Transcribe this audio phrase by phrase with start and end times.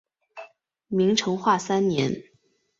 [0.87, 2.23] 明成化三年。